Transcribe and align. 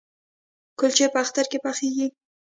کلچې 0.79 1.07
په 1.13 1.17
اختر 1.23 1.45
کې 1.51 1.57
پخیږي؟ 1.63 2.07